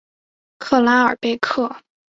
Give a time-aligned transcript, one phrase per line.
[0.57, 1.75] 克拉尔贝克。